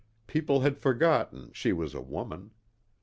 [0.25, 2.49] People had forgotten she was a woman.